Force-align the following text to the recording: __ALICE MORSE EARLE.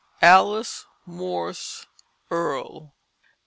__ALICE 0.27 0.87
MORSE 1.05 1.85
EARLE. 2.31 2.91